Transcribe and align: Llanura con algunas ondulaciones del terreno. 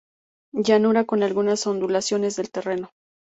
Llanura 0.55 1.05
con 1.05 1.21
algunas 1.21 1.67
ondulaciones 1.67 2.35
del 2.35 2.49
terreno. 2.49 2.89